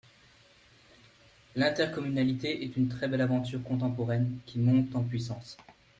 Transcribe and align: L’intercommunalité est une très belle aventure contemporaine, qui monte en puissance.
L’intercommunalité 1.55 2.63
est 2.65 2.75
une 2.75 2.87
très 2.87 3.07
belle 3.07 3.21
aventure 3.21 3.61
contemporaine, 3.61 4.39
qui 4.47 4.57
monte 4.57 4.95
en 4.95 5.03
puissance. 5.03 5.57